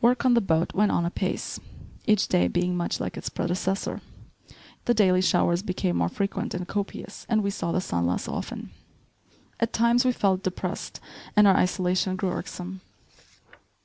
[0.00, 1.58] Work on the boat went on apace,
[2.06, 4.02] each day being much like its predecessor.
[4.84, 8.70] The daily showers became more frequent and copious and we saw the sun less often.
[9.58, 11.00] At times we felt depressed
[11.34, 12.82] and our isolation grew irksome.